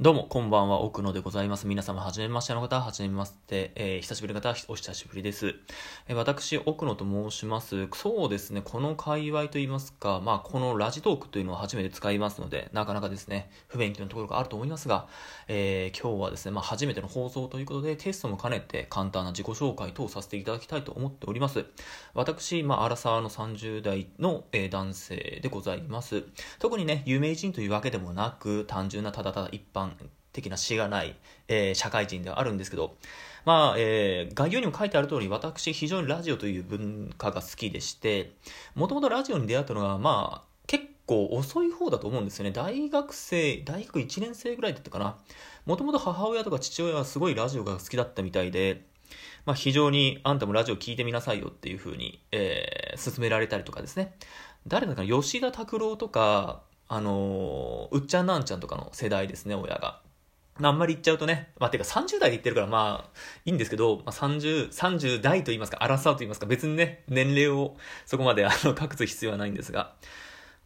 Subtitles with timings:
[0.00, 1.68] どうも、こんばんは、奥野でございます。
[1.68, 5.54] 皆様、はじめましての方、はじめまして、えー、久しぶりの方、お久しぶりです。
[6.08, 7.86] えー、私、奥野と申します。
[7.94, 15.06] そうですね、この界隈といいますか、まあ、このラジトークというのを初めて使いますので、なかなかですね、不勉強なところがあると思いますが、
[15.46, 21.66] えー、今日はですね、まあ、初めての放送ということで、テストも兼ねて、簡単な自己紹介等をさせていただきたいと思っております。
[22.14, 26.24] 私、まあ、アラサーの30代の、えー、男性でございます。
[26.58, 29.83] 特にね、有名人というわけでもなく、単純なただただ一般、
[30.32, 31.16] 的な詩がない、
[31.48, 32.96] えー、社会人ではあるんですけど、
[33.44, 38.32] まあ、えー、概要にも書いてある通り、私、非常にラジオという文化が好きでして、
[38.74, 42.52] もともとラジオに出会ったのは、まあ、結構遅い方だと思うんですよね。
[42.52, 45.18] 大学生、大学1年生ぐらいだったかな。
[45.66, 48.86] もともと母親とか父親はすごいラジオが好きだったみたいで、
[49.44, 54.16] まあ、非常にあんたもラジオ聞いてみなさいよっていう風に、えー、勧められたりとかですね。
[54.66, 56.62] 誰だか吉田拓郎とか、
[56.94, 60.00] あのー、うっちゃんなんちゃんとかの世代ですね、親が。
[60.62, 69.96] あんまり言っちゃうとね、まあ、てか30代で言ってるからまあ、いいんですけど、まあ、30、30代と言いますか、アラサーと言いますか、別にね、年齢をそこまであの、 隠す必要はないんですが。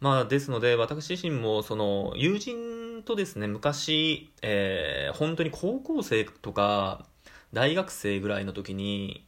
[0.00, 7.06] まあ、ですので、私自身も、その、友人とですね、昔、えー、本当に高校生とか、
[7.54, 9.26] 大学生ぐらいの時に、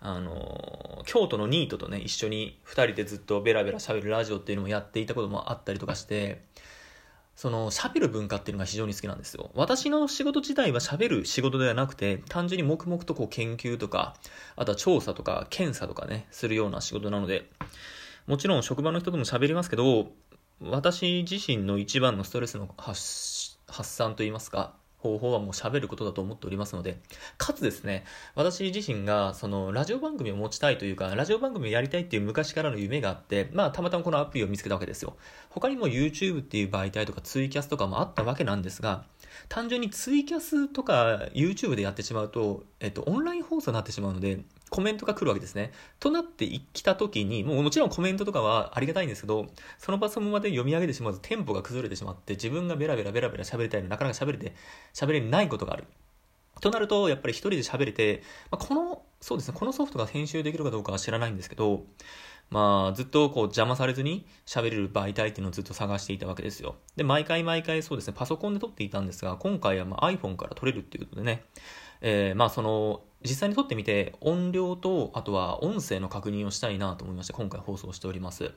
[0.00, 6.42] あの、京都のニートとね、一緒に二人でずっとベラベラ喋るラジオっていうのもやっていたこともあったりとかして、
[7.34, 9.50] その喋る文化っていうのが非常に好きなんですよ。
[9.54, 14.14] 私の仕事自体は喋る仕事ではなくて、単純に黙々とこう研究とか、
[14.56, 17.48] あとは調査とか検査とかね、するような仕事なので、
[18.26, 20.10] もちろん職場の人とも喋りますけど、
[20.60, 26.98] 私自身の一番のストレスの発散といいますか、方法はもう喋ることだと思っておりますので、
[27.36, 28.04] かつですね、
[28.34, 35.16] 私自身がそのラジオ番組を持ちたいというか、ラジオ番組をやりたいっていう昔からの夢があって、まあたまたまこのアプリを見つけたわけですよ。
[35.50, 39.04] 他にも YouTube っていう媒体とかツイキャスとかもあったわけなんですが、
[39.48, 44.40] 単純にツイキャスとか YouTube でやってしまうと、えっと、オンライン放送になってしまうので、
[44.70, 45.72] コメントが来るわけですね。
[45.98, 49.46] となってきた時に、もうもちろんコメントとかはありがたいんですけど、
[49.78, 54.54] その場その場で読み上げてしまうとテンポが崩れてしまって、自分がベラベラベラベラ喋りたいのなかなか喋れて、
[54.94, 55.84] 喋れないことがある。
[56.60, 61.84] となると、やっぱり一人で喋れて、まあ、この、そうですね、このソフトが編集できるかどうかは知らないんですけど、
[62.50, 66.76] まあ、ずっとこう邪魔されずに喋れる媒体っていうのをずっと探していたわけですよ。
[66.96, 71.44] で、毎回毎回そうですね、パソコンで撮っていたんですが、今回はま iPhone から撮れるっていうことでね、
[72.00, 78.52] えー、まあその、実際に撮ってみて音量とあとは音声の確認をしたいなと思いまして今回放送しております。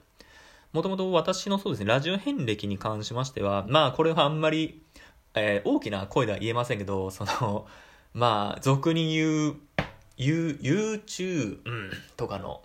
[0.72, 4.82] もともと私のそうですね、ラジオ遍歴に関しましては、まあこれはあんまり、
[5.34, 7.68] えー、大きな声では言えませんけど、その、
[8.14, 9.56] まあ、俗に言う、
[10.18, 11.60] 言う、YouTube、
[12.16, 12.62] とかの、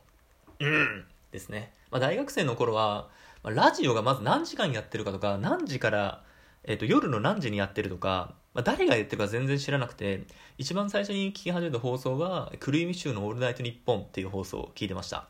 [0.61, 1.73] うん、ですね。
[1.91, 3.09] まあ大学生の頃は、
[3.43, 6.23] まあ、ラジオがまず何時間やってるかとか、何時から、
[6.67, 10.25] えっ、ー、と、夜の何時にやってるとか、まあ、誰が言ってるか全然知らなくて、
[10.59, 15.29] 一番最初に聞き始めた放送が、クルーミッシュのオールナイトニッポンっていう放送を聞いてました。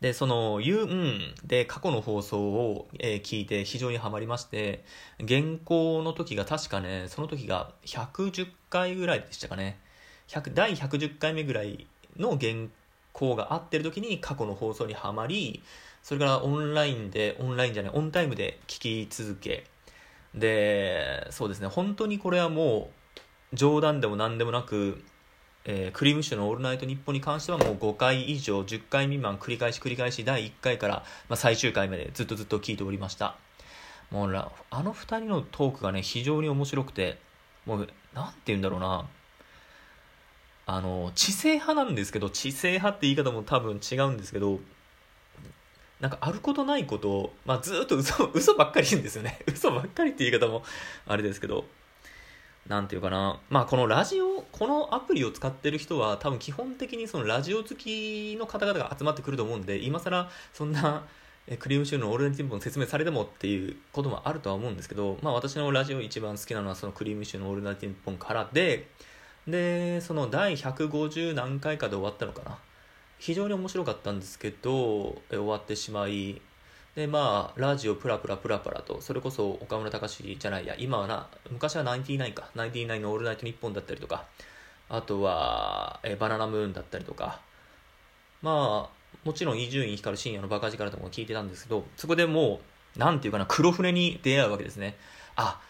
[0.00, 4.84] で、その、ユーンで過去の放送を、え、聞いて非常にハマりまして、
[5.26, 9.78] 原稿の時が確かね、その時が110回ぐらいでしたかね。
[10.54, 11.86] 第110回目ぐらい
[12.16, 12.52] の原
[13.12, 15.62] 稿が合ってる時に過去の放送にはまり、
[16.02, 19.64] それからオンラインで、オンラインじゃない、オンタイムで聞き続け、
[20.34, 22.90] で、そうですね、本当にこれはも
[23.52, 25.04] う、冗談でも何でもなく、
[25.64, 33.36] えー、クリームシューのオールナイトニッポンに関してはもう5回以上、10回未満繰り返し繰り返し第1回から、まあ、最終回までずっとずっと聞いておりました。
[34.10, 37.18] もうあの2人のトークがね、非常に面白くて、
[37.64, 39.08] もう、なんて言うんだろうな。
[40.66, 44.60] あの、知性派なんですけど、知性派って言い方も多分違うんですけど、
[46.04, 49.38] なんかあることないことを、まあ、ずっと嘘、 嘘ばっかり言うんですよね。
[49.50, 50.62] 嘘ばっかりって言い方も
[51.06, 51.64] あれですけど、
[52.66, 53.40] なんていうかな。
[53.48, 61.06] まあ、このラジオ、このアプリを使ってる人は多分基本的にそのラジオ好きの方々が集まってくると思うんで、今更そんな、
[61.58, 68.88] クリームシューのオールナイトニッポン説明されてもっていうこともあるとは思うんですけど、まあ私のラジオ一番好きなのはそのクリームシューのオールナイトニッポンからで、
[69.48, 72.58] で、その第150何回かで終わったのかな。
[73.24, 76.42] 非常に面白かったんですけど、え終わってしまい、
[76.94, 84.26] で、まあ、ラジオプラプラプラプラと、それこそ岡村隆史じゃないや、今はな、昔はナインティナインか、ナインティナインのオールナイトニッポンだったりとか、
[84.90, 87.40] あとは、えバナナムーンだったりとか、
[88.42, 92.60] まあ、もちろん伊集院光深夜のバカ力とかも聞いてたんですけど、そこでも
[92.94, 94.98] う、なんていうかな、黒船に出会うわけですね。
[95.36, 95.62] あ、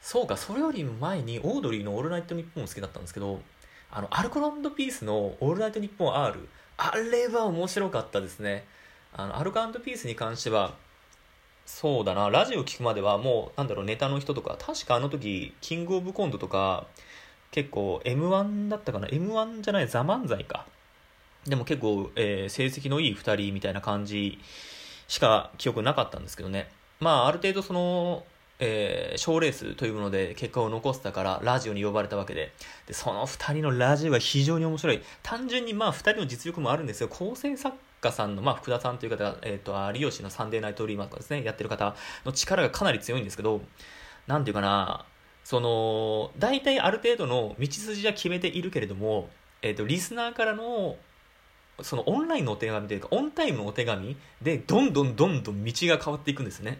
[0.00, 3.42] そうか、それより前にオードリーのオールナイトニッポン好きだったんですけど、
[3.90, 4.40] あの、アルコ
[4.70, 8.64] ピースのオールナイトニッポン R、あれは面白かったですね。
[9.12, 10.74] あの、アルカピースに関しては、
[11.66, 16.86] そうだな、ラジオ聞くまではもう、なんだろう、ネタの人とか、確かあの時、キングオブコントとか、
[17.52, 20.66] 結構 M1 だったかな ?M1 じゃない、ザ・漫才か。
[21.46, 24.38] でも結構、えー、成績のいい2人みたいな感じ
[25.06, 26.70] しか記憶なかったんですけどね。
[27.00, 28.24] まあ、ある程度その、
[28.66, 32.52] えー、賞レースというもので結果を残せたからラジオに呼ばれたわけで。
[32.86, 35.02] でその2人のラジオが非常に面白い。
[35.22, 37.08] 単純にまあ2人の実力もあるんですよ。
[37.08, 41.94] 構成作家さんの、まあ、福田さんという方が、えーと、有吉の「サンデーナイトリーマー」とかですねやってる方
[42.24, 43.60] の力がかなり強いんですけど
[44.26, 45.06] なんていうかな
[45.42, 49.28] その大体ある程度の道筋は決めているけれども、
[49.62, 50.96] えーとリスナーからの
[51.82, 56.78] そのオンラインのお手紙というかオンタイムのお手紙でどんどんどんどん道が変わっていくんですね。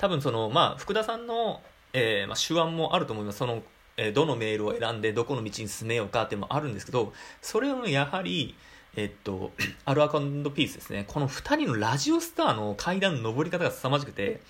[0.00, 1.60] 多分その、まあ、福田さんの、
[1.92, 3.38] えー、まあ、手腕もあると思います。
[3.38, 3.62] その、
[3.98, 7.12] えー、どのメールを選んでどこの道に進めようかっていうのもあるんですけど、
[7.42, 8.54] それをやはり、
[8.96, 9.50] えっと、
[9.84, 11.04] アルアカンドピースですね。
[11.06, 14.40] この2人のラジオスターの階段の登り方が凄まじくて、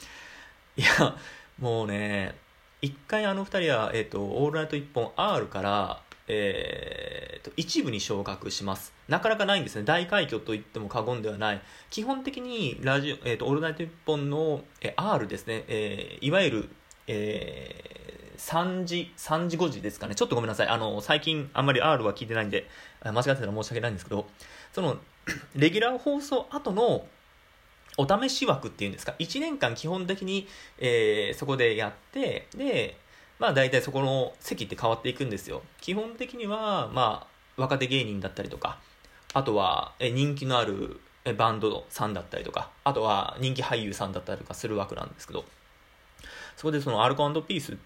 [0.76, 1.16] いや、
[1.58, 2.36] もうね、
[2.80, 6.00] 一回あの2人は、えっと、オールナイト一本 R から、
[6.32, 8.94] えー、と一部に昇格します。
[9.08, 9.82] なかなかないんですね。
[9.82, 11.60] 大快挙と言っても過言ではない。
[11.90, 16.68] 基本的にラジオ、えーと、オールナイト一本の、えー、R ですね、えー、いわゆる、
[17.08, 20.14] えー、3時、3時5時ですかね。
[20.14, 20.68] ちょっとごめんなさい。
[20.68, 22.68] あの、最近あんまり R は聞いてないんで、
[23.02, 24.28] 間違ってたら申し訳ないんですけど、
[24.72, 24.98] その、
[25.56, 27.06] レギュラー放送後の
[27.96, 30.46] お試し枠っていうんですか、1年間基本的に、
[30.78, 32.96] えー、そこでやって、で、
[33.40, 35.62] まあ大体そこの席って変わっていくんですよ。
[35.80, 38.78] 基本的には、まあ、若手芸人だったりとか、
[39.32, 41.00] あとは人気のある
[41.36, 45.44] バンドさんだったりとか、あとは人気俳優さんだったりとかする枠なんですけど、
[46.56, 47.78] そこでそのアルコピース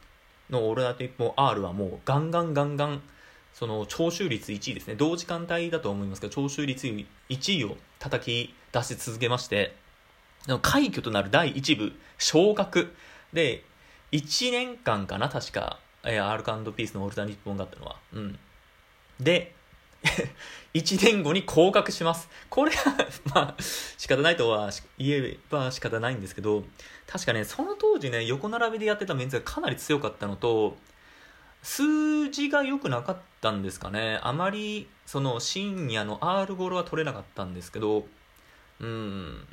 [0.51, 3.01] のオールナイト一本 R はもうガンガンガンガン、
[3.53, 4.97] その聴取率1位ですね。
[4.97, 9.77] 同時間帯だと思いますけど、聴取率1位を叩き出し続けまして、
[10.63, 12.93] 快挙となる第1部、昇格
[13.33, 13.63] で、
[14.15, 17.97] 1年間かな、確か、えー、アルカンドピースのオルタニッポンがあったのは。
[18.13, 18.39] うん。
[19.19, 19.53] で、
[20.73, 22.29] 1年後に降格します。
[22.49, 22.97] これは
[23.35, 23.63] まあ、
[23.99, 26.65] 仕方ないとは言えば仕方ないんですけど、
[27.09, 30.77] 確かね、その当時ね、横並びでやってたメンツがかなり強かったのと、
[31.65, 34.21] 数字が良くなかったんですかね。
[34.23, 38.07] あまり、その深夜の R ゴロは取れなかったんですけど、
[38.79, 39.49] うん。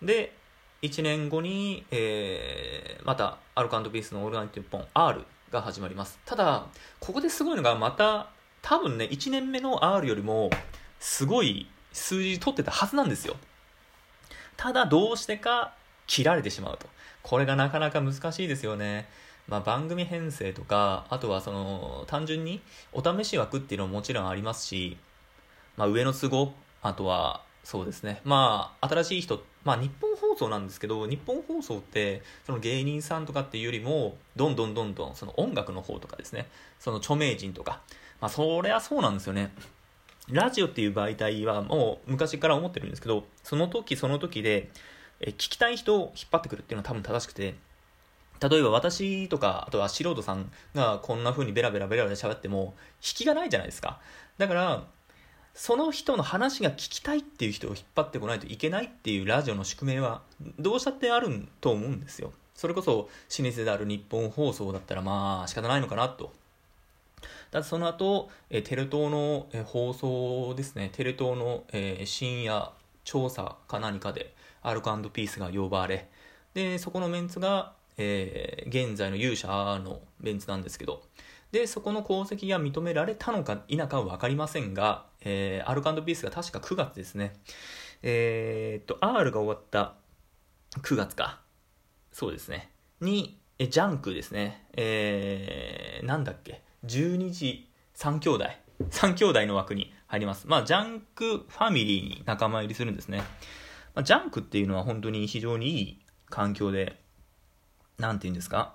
[0.00, 0.34] で、
[0.82, 6.18] 1年後に、えー、またアルカンドピースのオールナイト1本 R が始まります。
[6.24, 6.66] ただ
[7.00, 8.30] ここですごいのがまた
[8.62, 10.50] 多分ね1年目の R よりも
[11.00, 13.36] すごい数字取ってたはずなんですよ。
[14.56, 15.74] ただどうしてか
[16.06, 16.86] 切られてしまうと。
[17.22, 19.08] これがなかなか難しいですよね。
[19.48, 22.60] まあ、番組編成とかあとはその単純に
[22.92, 24.98] お試し枠っていうのももちろんありますし、
[25.76, 26.52] まあ、上の都合
[26.82, 28.20] あとはそうですね。
[28.24, 36.48] まあ、新しい人、まあ、日本送なんですけど、日本放送って、その芸人さんとかっていうよりも、どんどんどんどん、その音楽の方とかですね、
[36.78, 37.80] その著名人とか、
[38.20, 39.52] まあ、そりゃそうなんですよね。
[40.30, 44.70] ラジオっていう媒体はもう昔から思ってるんですけど、その時その時で、
[45.20, 47.54] 聞きたい人を引っ張ってくるっていうのは多分正しくて、
[48.40, 54.00] 例えば私とか、あとは素人さんがこんな風にベラベラベラベラ喋っても、引きがないじゃないですか。
[54.36, 54.84] だから、
[55.58, 60.22] その人の話が聞きたいっていう人を引っ張ってこないといけないっていうラジオの宿命は
[60.56, 62.32] どうしたってあると思うんですよ。
[62.54, 63.08] それこそ
[63.40, 66.32] 老舗である日本放送だったらまあ仕方ないのかなと。
[67.50, 72.70] だその後、えテレ東の、え放送ですね、テレ東の、え深夜
[73.02, 76.08] 調査か何かでアルコピースが呼ばれ、
[76.54, 79.48] で、そこのメンツが、えー、現在の勇者
[79.82, 81.02] のメンツなんですけど、
[81.50, 87.34] で、そこの功績が認められたのか否かは分かりませんが、えー、アルカンドピースが確か9月ですね。
[88.02, 89.94] えー、っと、R が終わった
[90.82, 91.40] 9月か。
[92.12, 92.70] そうですね。
[93.00, 94.66] に、えジャンクですね。
[94.76, 96.62] えー、なんだっけ。
[96.86, 98.44] 12時3兄弟。
[98.90, 100.46] 3兄弟の枠に入ります。
[100.46, 103.18] まあ、ジャンクファミリーに仲間入りするんですね。
[103.94, 107.00] まあ、ジャンクっていうのは本当に非常にいい環境で、
[107.98, 108.74] なんて言うんですか。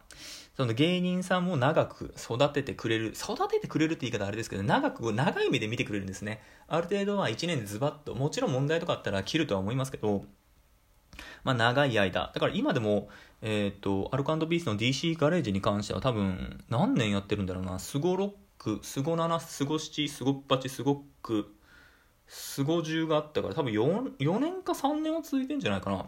[0.55, 6.41] その芸人さんも長く育ててくれる、育ててくれるって言い方あれですけど、長く、長い目で見てくれるんですね。
[6.67, 10.25] ある程度は1年でズバッと、もちろん問題とかあったら切るとは思いますけど、
[11.43, 12.31] まあ長い間。
[12.33, 13.09] だから今でも、
[13.41, 17.79] えっ、ー、と、アルカンドビースの DC ガレージに関しては多分、何年やってるんだろうな。
[17.79, 21.47] スゴロック、スゴ7、スゴ7、スゴッパチ、スゴック、
[22.27, 26.05] スゴ10があったから多分 4, 4年か3年は続いてんじゃないかな。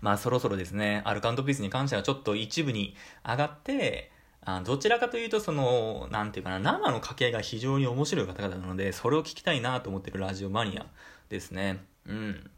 [0.00, 4.10] まあそろそろですね、アルカントピースに関してはちょっと一部に上がって、
[4.46, 10.86] あどちらかというと、その、なんていうかな、生の家系が非常に面白い方々なので、それを聞きたいなと思ってるラジオマニア
[11.30, 11.84] ですね。
[12.06, 12.50] うん。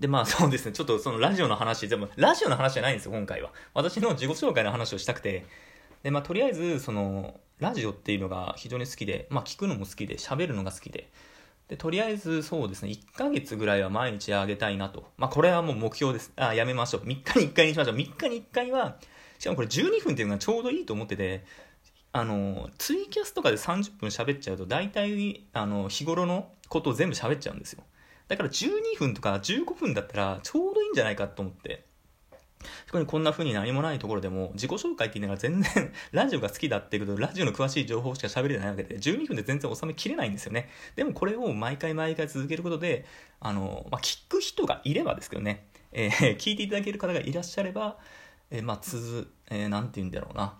[0.00, 3.52] で、まあそうですね、ちょっとそのラジオの話、でもラジオの話じゃないんですよ、今回は。
[3.74, 5.44] 私の自己紹介の話をしたくて、
[6.02, 11.10] で、まあとりあえず、その、ラジオっていうのが非常に好きで、まあ聞くのも好きで、喋るのが好きで、
[11.68, 15.10] で、とりあえずそうですね、1ヶ月ぐらいは毎日あげたいなと。
[15.16, 16.32] まあこれはもう目標です。
[16.36, 17.02] あ、やめましょう。
[17.02, 17.96] 3日に1回にしましょう。
[17.96, 18.98] 3日に1回は、
[19.38, 21.44] しかもこれ12分っていうのがちょうどいいと思ってて、
[22.12, 27.82] あの、ツイキャスとかで30分喋っちゃうと、大体、あの、日頃のことを全部喋っちゃうんですよ。
[28.28, 31.84] だから12分とか15分だったらちょうどいいんじゃないかと思って。
[32.86, 40.68] そこにこんな風に何もないところでも自己紹介って言いながら全然 ラジオが好きだっていうことでラジオの詳しい情報しか喋れないわけで12分で全然収めきれないんですよね。
[40.96, 43.04] でもこれを毎回毎回続けることで、
[43.40, 47.98] あの、まあ、聞く人がいればですけどね、えー、聞いていただける方がいらっしゃれば、
[48.50, 50.58] えー、まあ、つづ、えー、なんて言うんだろうな。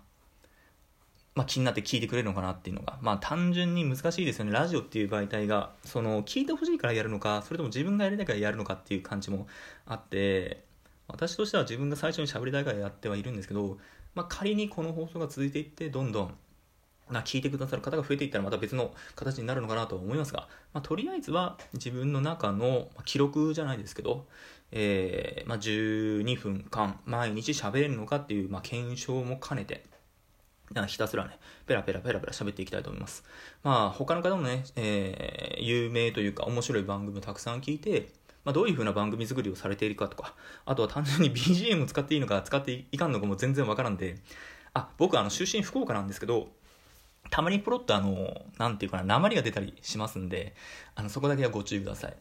[1.35, 4.53] まあ、気になって聞いてくれるのかなっていうのが、まあ、単純に難しいですよね。
[4.53, 9.47] ラジオっていう媒体が、その、聞いてほしいからやるのか、それとも自分がやりたいからやるのかっていう感じも
[9.85, 10.63] あって、
[11.07, 13.77] 私としては自分が最初に喋りたいからやってはいるんですけど、
[14.15, 16.33] まあ、仮にこの放送が続いていって、どんどん、
[17.09, 24.25] まあ、聞いてくださる方が増えていったらまた別の形になるのかなと思いますが、まあ、とりあえずは自分の中の記録じゃないですけど、
[24.71, 29.83] えーまあ、12分間毎日喋れるのかっていう、まあ、検証も兼ねて、
[30.87, 33.23] ひたすらね、ペラペラペラペラ喋っていきたいと思います。
[33.63, 38.09] まあ、他の方もね、えー、有名というか面白い番組をたくさん聞いて、
[38.45, 40.35] まあ、どういう風な番組作りをされているかとか、
[40.65, 44.17] あとは単純に BGM を使っていいのか使っていかんのかも全然わからんで、
[44.73, 46.49] あ、僕あの、出身福岡なんですけど、
[47.29, 50.53] たまにポロッとあの、なんていうかな、鉛が出たりしますんで、
[50.95, 52.13] あの、そこだけはご注意ください。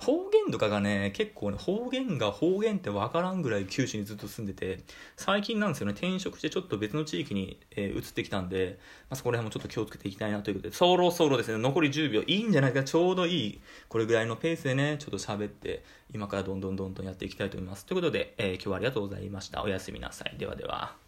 [0.00, 4.82] 方言とかがね、結構ね、方言が方言ってわからんぐらい九州にずっと住んでて、
[5.16, 8.78] 最近なんですよね、転職してちょっと別の地域に、えー、移ってきたんで、
[9.10, 17.84] まあ、そこら辺もちょっと気をつけていきたいなということで、そろそろですね、残り10秒、いいんじゃないか、ちょうどいい、これぐらいのペースでね、ちょっと喋って、今からどんどんどんどんやっていきたいと思います。
[17.84, 19.62] ということで、えー、今日はありがとうございました。
[19.62, 20.38] おやすみなさい。
[20.38, 21.07] ではでは。